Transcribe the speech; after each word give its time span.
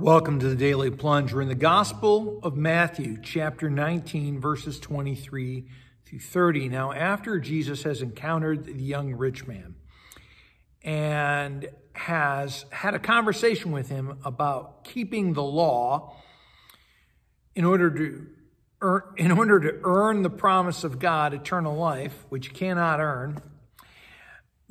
Welcome 0.00 0.38
to 0.38 0.48
the 0.48 0.54
Daily 0.54 0.92
Plunge. 0.92 1.32
We're 1.32 1.42
in 1.42 1.48
the 1.48 1.56
Gospel 1.56 2.38
of 2.44 2.56
Matthew, 2.56 3.18
chapter 3.20 3.68
19, 3.68 4.38
verses 4.38 4.78
23 4.78 5.64
through 6.06 6.20
30. 6.20 6.68
Now, 6.68 6.92
after 6.92 7.40
Jesus 7.40 7.82
has 7.82 8.00
encountered 8.00 8.64
the 8.64 8.80
young 8.80 9.14
rich 9.14 9.48
man 9.48 9.74
and 10.84 11.68
has 11.94 12.64
had 12.70 12.94
a 12.94 13.00
conversation 13.00 13.72
with 13.72 13.88
him 13.88 14.20
about 14.24 14.84
keeping 14.84 15.32
the 15.32 15.42
law 15.42 16.14
in 17.56 17.64
order 17.64 17.90
to 17.90 18.26
earn, 18.80 19.02
in 19.16 19.32
order 19.32 19.58
to 19.58 19.80
earn 19.82 20.22
the 20.22 20.30
promise 20.30 20.84
of 20.84 21.00
God, 21.00 21.34
eternal 21.34 21.76
life, 21.76 22.24
which 22.28 22.46
you 22.46 22.54
cannot 22.54 23.00
earn, 23.00 23.42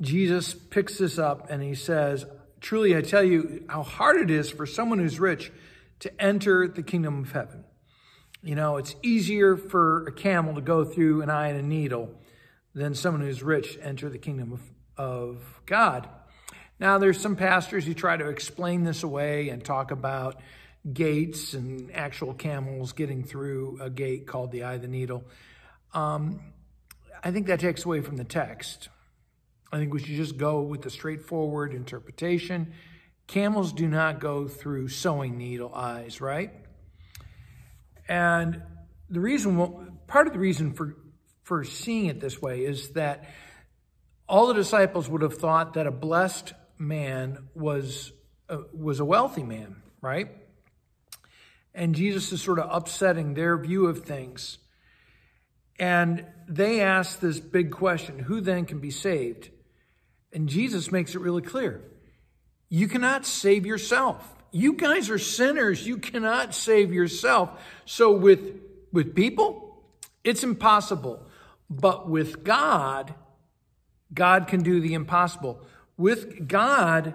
Jesus 0.00 0.54
picks 0.54 0.96
this 0.96 1.18
up 1.18 1.50
and 1.50 1.62
he 1.62 1.74
says, 1.74 2.24
Truly, 2.60 2.96
I 2.96 3.02
tell 3.02 3.22
you 3.22 3.64
how 3.68 3.82
hard 3.82 4.20
it 4.20 4.30
is 4.30 4.50
for 4.50 4.66
someone 4.66 4.98
who's 4.98 5.20
rich 5.20 5.52
to 6.00 6.22
enter 6.22 6.68
the 6.68 6.82
kingdom 6.82 7.20
of 7.20 7.32
heaven. 7.32 7.64
You 8.42 8.54
know, 8.54 8.76
it's 8.76 8.94
easier 9.02 9.56
for 9.56 10.06
a 10.06 10.12
camel 10.12 10.54
to 10.54 10.60
go 10.60 10.84
through 10.84 11.22
an 11.22 11.30
eye 11.30 11.48
and 11.48 11.58
a 11.58 11.62
needle 11.62 12.10
than 12.74 12.94
someone 12.94 13.22
who's 13.22 13.42
rich 13.42 13.78
enter 13.82 14.08
the 14.08 14.18
kingdom 14.18 14.52
of, 14.52 14.60
of 14.96 15.60
God. 15.66 16.08
Now, 16.80 16.98
there's 16.98 17.20
some 17.20 17.34
pastors 17.34 17.84
who 17.84 17.94
try 17.94 18.16
to 18.16 18.28
explain 18.28 18.84
this 18.84 19.02
away 19.02 19.48
and 19.48 19.64
talk 19.64 19.90
about 19.90 20.40
gates 20.92 21.54
and 21.54 21.90
actual 21.92 22.34
camels 22.34 22.92
getting 22.92 23.24
through 23.24 23.78
a 23.80 23.90
gate 23.90 24.26
called 24.26 24.52
the 24.52 24.62
eye 24.62 24.74
of 24.74 24.82
the 24.82 24.88
needle. 24.88 25.24
Um, 25.92 26.40
I 27.22 27.32
think 27.32 27.48
that 27.48 27.58
takes 27.58 27.84
away 27.84 28.00
from 28.00 28.16
the 28.16 28.24
text. 28.24 28.88
I 29.70 29.76
think 29.78 29.92
we 29.92 30.00
should 30.00 30.16
just 30.16 30.36
go 30.38 30.62
with 30.62 30.82
the 30.82 30.90
straightforward 30.90 31.74
interpretation. 31.74 32.72
Camels 33.26 33.72
do 33.72 33.86
not 33.86 34.20
go 34.20 34.48
through 34.48 34.88
sewing 34.88 35.36
needle 35.36 35.74
eyes, 35.74 36.20
right? 36.20 36.52
And 38.08 38.62
the 39.10 39.20
reason, 39.20 39.98
part 40.06 40.26
of 40.26 40.32
the 40.32 40.38
reason 40.38 40.72
for, 40.72 40.96
for 41.42 41.64
seeing 41.64 42.06
it 42.06 42.20
this 42.20 42.40
way 42.40 42.64
is 42.64 42.90
that 42.90 43.28
all 44.26 44.46
the 44.46 44.54
disciples 44.54 45.08
would 45.08 45.20
have 45.22 45.36
thought 45.36 45.74
that 45.74 45.86
a 45.86 45.90
blessed 45.90 46.54
man 46.78 47.48
was, 47.54 48.12
was 48.72 49.00
a 49.00 49.04
wealthy 49.04 49.42
man, 49.42 49.82
right? 50.00 50.28
And 51.74 51.94
Jesus 51.94 52.32
is 52.32 52.40
sort 52.40 52.58
of 52.58 52.68
upsetting 52.70 53.34
their 53.34 53.58
view 53.58 53.86
of 53.86 54.04
things. 54.04 54.58
And 55.78 56.24
they 56.48 56.80
ask 56.80 57.20
this 57.20 57.38
big 57.40 57.70
question 57.70 58.18
who 58.18 58.40
then 58.40 58.64
can 58.64 58.80
be 58.80 58.90
saved? 58.90 59.50
And 60.32 60.48
Jesus 60.48 60.92
makes 60.92 61.14
it 61.14 61.20
really 61.20 61.42
clear. 61.42 61.82
You 62.68 62.88
cannot 62.88 63.24
save 63.24 63.64
yourself. 63.64 64.34
You 64.50 64.74
guys 64.74 65.10
are 65.10 65.18
sinners. 65.18 65.86
You 65.86 65.98
cannot 65.98 66.54
save 66.54 66.92
yourself. 66.92 67.50
So 67.84 68.12
with, 68.12 68.60
with 68.92 69.14
people, 69.14 69.82
it's 70.24 70.44
impossible. 70.44 71.22
But 71.70 72.08
with 72.08 72.44
God, 72.44 73.14
God 74.12 74.46
can 74.46 74.62
do 74.62 74.80
the 74.80 74.94
impossible. 74.94 75.62
With 75.96 76.48
God 76.48 77.14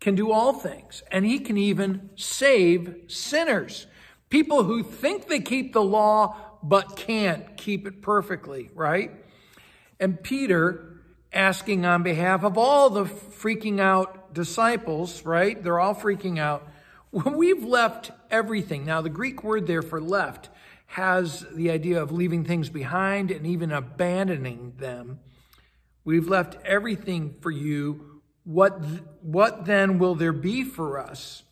can 0.00 0.14
do 0.14 0.32
all 0.32 0.52
things. 0.52 1.02
And 1.10 1.24
he 1.24 1.38
can 1.38 1.56
even 1.56 2.10
save 2.16 2.94
sinners. 3.06 3.86
People 4.30 4.64
who 4.64 4.82
think 4.82 5.28
they 5.28 5.40
keep 5.40 5.72
the 5.72 5.82
law, 5.82 6.36
but 6.62 6.96
can't 6.96 7.56
keep 7.56 7.86
it 7.86 8.02
perfectly, 8.02 8.70
right? 8.74 9.10
And 10.00 10.20
Peter 10.20 10.91
asking 11.32 11.84
on 11.84 12.02
behalf 12.02 12.44
of 12.44 12.58
all 12.58 12.90
the 12.90 13.04
freaking 13.04 13.80
out 13.80 14.34
disciples, 14.34 15.24
right? 15.24 15.62
They're 15.62 15.80
all 15.80 15.94
freaking 15.94 16.38
out. 16.38 16.68
We've 17.12 17.64
left 17.64 18.10
everything. 18.30 18.84
Now, 18.84 19.00
the 19.00 19.10
Greek 19.10 19.42
word 19.42 19.66
there 19.66 19.82
for 19.82 20.00
left 20.00 20.48
has 20.86 21.46
the 21.54 21.70
idea 21.70 22.02
of 22.02 22.12
leaving 22.12 22.44
things 22.44 22.68
behind 22.68 23.30
and 23.30 23.46
even 23.46 23.72
abandoning 23.72 24.74
them. 24.76 25.20
We've 26.04 26.28
left 26.28 26.56
everything 26.64 27.36
for 27.40 27.50
you. 27.50 28.20
What, 28.44 28.82
what 29.22 29.64
then 29.64 29.98
will 29.98 30.14
there 30.14 30.32
be 30.32 30.64
for 30.64 30.98
us? 30.98 31.44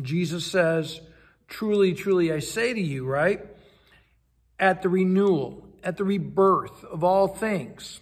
Jesus 0.00 0.46
says, 0.46 1.00
Truly, 1.48 1.94
truly, 1.94 2.30
I 2.32 2.40
say 2.40 2.74
to 2.74 2.80
you, 2.80 3.06
right? 3.06 3.44
At 4.58 4.82
the 4.82 4.88
renewal, 4.88 5.66
at 5.82 5.96
the 5.96 6.04
rebirth 6.04 6.84
of 6.84 7.02
all 7.02 7.26
things 7.26 8.00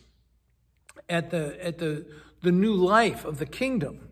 at 1.08 1.30
the, 1.30 1.64
at 1.64 1.78
the, 1.78 2.06
the 2.42 2.52
new 2.52 2.74
life 2.74 3.24
of 3.24 3.38
the 3.38 3.46
kingdom 3.46 4.08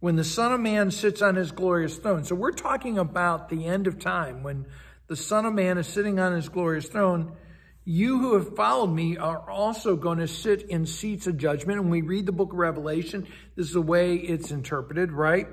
when 0.00 0.16
the 0.16 0.24
Son 0.24 0.52
of 0.52 0.60
Man 0.60 0.90
sits 0.90 1.20
on 1.22 1.36
his 1.36 1.52
glorious 1.52 1.96
throne. 1.96 2.24
So 2.24 2.34
we're 2.34 2.52
talking 2.52 2.98
about 2.98 3.48
the 3.48 3.66
end 3.66 3.86
of 3.86 3.98
time 3.98 4.42
when 4.42 4.66
the 5.08 5.16
Son 5.16 5.44
of 5.44 5.52
Man 5.52 5.78
is 5.78 5.86
sitting 5.86 6.18
on 6.18 6.34
his 6.34 6.48
glorious 6.48 6.86
throne. 6.86 7.36
You 7.84 8.18
who 8.18 8.34
have 8.34 8.56
followed 8.56 8.88
me 8.88 9.18
are 9.18 9.50
also 9.50 9.96
going 9.96 10.18
to 10.18 10.28
sit 10.28 10.62
in 10.62 10.86
seats 10.86 11.26
of 11.26 11.36
judgment. 11.36 11.80
And 11.80 11.90
we 11.90 12.00
read 12.00 12.26
the 12.26 12.32
book 12.32 12.52
of 12.52 12.58
Revelation. 12.58 13.26
This 13.56 13.66
is 13.66 13.72
the 13.72 13.82
way 13.82 14.16
it's 14.16 14.50
interpreted, 14.50 15.12
right? 15.12 15.48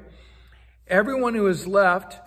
Everyone 0.87 1.35
who 1.35 1.45
has 1.45 1.67
left 1.67 2.19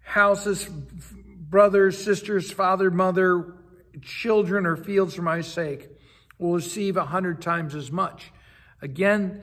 houses, 0.00 0.64
brothers, 0.64 2.02
sisters, 2.02 2.50
father, 2.52 2.90
mother, 2.90 3.54
children, 4.02 4.64
or 4.64 4.76
fields 4.76 5.14
for 5.14 5.22
my 5.22 5.40
sake 5.40 5.88
will 6.38 6.54
receive 6.54 6.96
a 6.96 7.04
hundred 7.04 7.42
times 7.42 7.74
as 7.74 7.90
much. 7.90 8.32
Again, 8.80 9.42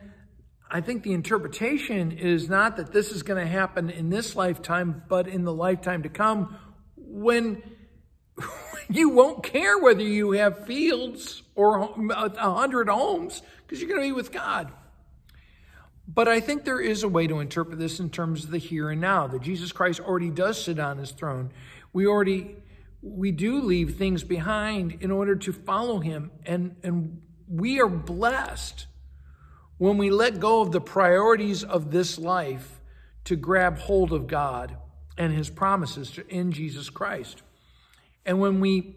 I 0.69 0.81
think 0.81 1.03
the 1.03 1.13
interpretation 1.13 2.11
is 2.11 2.49
not 2.49 2.77
that 2.77 2.91
this 2.91 3.11
is 3.11 3.23
going 3.23 3.43
to 3.43 3.49
happen 3.49 3.89
in 3.89 4.09
this 4.09 4.35
lifetime, 4.35 5.03
but 5.07 5.27
in 5.27 5.43
the 5.43 5.53
lifetime 5.53 6.03
to 6.03 6.09
come 6.09 6.57
when 6.97 7.61
you 8.89 9.09
won't 9.09 9.43
care 9.43 9.77
whether 9.77 10.01
you 10.01 10.31
have 10.31 10.65
fields 10.65 11.43
or 11.53 11.79
a 12.11 12.51
hundred 12.51 12.89
homes 12.89 13.41
because 13.61 13.79
you're 13.79 13.89
going 13.89 14.01
to 14.01 14.07
be 14.07 14.11
with 14.11 14.31
God. 14.31 14.71
But 16.07 16.27
I 16.27 16.39
think 16.39 16.65
there 16.65 16.79
is 16.79 17.03
a 17.03 17.07
way 17.07 17.27
to 17.27 17.39
interpret 17.39 17.79
this 17.79 17.99
in 17.99 18.09
terms 18.09 18.43
of 18.43 18.51
the 18.51 18.57
here 18.57 18.89
and 18.89 19.01
now, 19.01 19.27
that 19.27 19.41
Jesus 19.41 19.71
Christ 19.71 19.99
already 19.99 20.29
does 20.29 20.63
sit 20.63 20.79
on 20.79 20.97
his 20.97 21.11
throne. 21.11 21.51
We 21.93 22.05
already 22.05 22.57
we 23.05 23.31
do 23.31 23.61
leave 23.61 23.95
things 23.95 24.23
behind 24.23 24.97
in 24.99 25.11
order 25.11 25.35
to 25.35 25.53
follow 25.53 25.99
him. 25.99 26.31
And, 26.45 26.75
and 26.83 27.21
we 27.47 27.79
are 27.79 27.87
blessed 27.87 28.87
when 29.77 29.97
we 29.97 30.09
let 30.09 30.39
go 30.39 30.61
of 30.61 30.71
the 30.71 30.81
priorities 30.81 31.63
of 31.63 31.91
this 31.91 32.17
life 32.17 32.81
to 33.25 33.35
grab 33.35 33.77
hold 33.77 34.11
of 34.11 34.25
God 34.25 34.77
and 35.17 35.31
his 35.31 35.49
promises 35.49 36.11
to, 36.11 36.27
in 36.27 36.51
Jesus 36.51 36.89
Christ. 36.89 37.43
And 38.25 38.39
when 38.39 38.59
we 38.59 38.95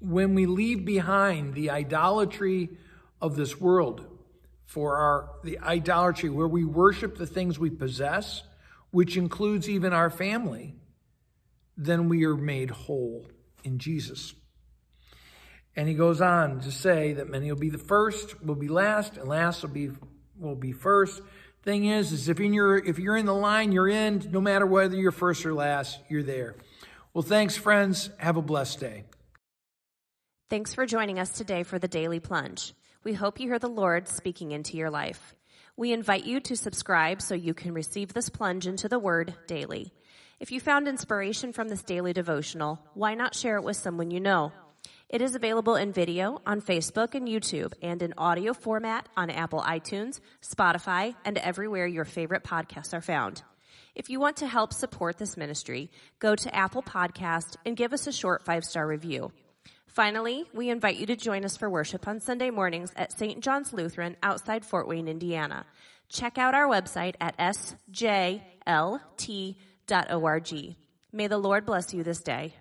when 0.00 0.36
we 0.36 0.46
leave 0.46 0.84
behind 0.84 1.54
the 1.54 1.70
idolatry 1.70 2.68
of 3.20 3.34
this 3.34 3.60
world 3.60 4.06
for 4.64 4.96
our 4.96 5.30
the 5.42 5.58
idolatry 5.58 6.30
where 6.30 6.46
we 6.46 6.64
worship 6.64 7.18
the 7.18 7.26
things 7.26 7.58
we 7.58 7.70
possess, 7.70 8.44
which 8.92 9.16
includes 9.16 9.68
even 9.68 9.92
our 9.92 10.08
family, 10.08 10.76
then 11.78 12.08
we 12.08 12.24
are 12.24 12.36
made 12.36 12.70
whole 12.70 13.24
in 13.62 13.78
Jesus. 13.78 14.34
And 15.76 15.88
he 15.88 15.94
goes 15.94 16.20
on 16.20 16.60
to 16.60 16.72
say 16.72 17.12
that 17.14 17.30
many 17.30 17.50
will 17.50 17.58
be 17.58 17.70
the 17.70 17.78
first, 17.78 18.44
will 18.44 18.56
be 18.56 18.68
last, 18.68 19.16
and 19.16 19.28
last 19.28 19.62
will 19.62 19.70
be 19.70 19.90
will 20.36 20.56
be 20.56 20.72
first. 20.72 21.22
Thing 21.62 21.86
is, 21.86 22.12
is 22.12 22.28
if 22.28 22.40
you're 22.40 22.76
if 22.76 22.98
you're 22.98 23.16
in 23.16 23.26
the 23.26 23.34
line, 23.34 23.70
you're 23.70 23.88
in. 23.88 24.28
No 24.32 24.40
matter 24.40 24.66
whether 24.66 24.96
you're 24.96 25.12
first 25.12 25.46
or 25.46 25.54
last, 25.54 26.00
you're 26.08 26.24
there. 26.24 26.56
Well, 27.14 27.22
thanks, 27.22 27.56
friends. 27.56 28.10
Have 28.18 28.36
a 28.36 28.42
blessed 28.42 28.80
day. 28.80 29.04
Thanks 30.50 30.74
for 30.74 30.86
joining 30.86 31.18
us 31.18 31.30
today 31.30 31.62
for 31.62 31.78
the 31.78 31.88
Daily 31.88 32.20
Plunge. 32.20 32.74
We 33.04 33.12
hope 33.12 33.38
you 33.38 33.48
hear 33.48 33.58
the 33.58 33.68
Lord 33.68 34.08
speaking 34.08 34.50
into 34.50 34.76
your 34.76 34.90
life. 34.90 35.34
We 35.76 35.92
invite 35.92 36.24
you 36.24 36.40
to 36.40 36.56
subscribe 36.56 37.22
so 37.22 37.34
you 37.34 37.54
can 37.54 37.72
receive 37.72 38.12
this 38.12 38.28
plunge 38.28 38.66
into 38.66 38.88
the 38.88 38.98
Word 38.98 39.34
daily. 39.46 39.92
If 40.40 40.52
you 40.52 40.60
found 40.60 40.86
inspiration 40.86 41.52
from 41.52 41.68
this 41.68 41.82
daily 41.82 42.12
devotional, 42.12 42.78
why 42.94 43.14
not 43.14 43.34
share 43.34 43.56
it 43.56 43.64
with 43.64 43.76
someone 43.76 44.12
you 44.12 44.20
know? 44.20 44.52
It 45.08 45.20
is 45.20 45.34
available 45.34 45.74
in 45.74 45.92
video 45.92 46.40
on 46.46 46.60
Facebook 46.60 47.16
and 47.16 47.26
YouTube 47.26 47.72
and 47.82 48.00
in 48.02 48.14
audio 48.16 48.54
format 48.54 49.08
on 49.16 49.30
Apple 49.30 49.60
iTunes, 49.62 50.20
Spotify, 50.40 51.16
and 51.24 51.38
everywhere 51.38 51.88
your 51.88 52.04
favorite 52.04 52.44
podcasts 52.44 52.94
are 52.94 53.00
found. 53.00 53.42
If 53.96 54.10
you 54.10 54.20
want 54.20 54.36
to 54.36 54.46
help 54.46 54.72
support 54.72 55.18
this 55.18 55.36
ministry, 55.36 55.90
go 56.20 56.36
to 56.36 56.54
Apple 56.54 56.84
Podcast 56.84 57.56
and 57.66 57.76
give 57.76 57.92
us 57.92 58.06
a 58.06 58.12
short 58.12 58.44
five-star 58.44 58.86
review. 58.86 59.32
Finally, 59.88 60.44
we 60.54 60.70
invite 60.70 60.98
you 60.98 61.06
to 61.06 61.16
join 61.16 61.44
us 61.44 61.56
for 61.56 61.68
worship 61.68 62.06
on 62.06 62.20
Sunday 62.20 62.50
mornings 62.50 62.92
at 62.94 63.10
St. 63.10 63.40
John's 63.40 63.72
Lutheran 63.72 64.16
outside 64.22 64.64
Fort 64.64 64.86
Wayne, 64.86 65.08
Indiana. 65.08 65.66
Check 66.08 66.38
out 66.38 66.54
our 66.54 66.68
website 66.68 67.16
at 67.20 67.36
sjlt.com. 67.38 68.40
May 71.12 71.28
the 71.28 71.38
Lord 71.38 71.64
bless 71.64 71.94
you 71.94 72.04
this 72.04 72.20
day. 72.20 72.54